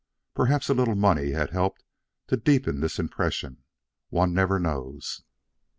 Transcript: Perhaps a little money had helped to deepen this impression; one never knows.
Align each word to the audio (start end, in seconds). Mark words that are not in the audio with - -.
Perhaps 0.33 0.67
a 0.67 0.73
little 0.73 0.95
money 0.95 1.29
had 1.33 1.51
helped 1.51 1.83
to 2.25 2.35
deepen 2.35 2.79
this 2.79 2.97
impression; 2.97 3.61
one 4.09 4.33
never 4.33 4.57
knows. 4.59 5.21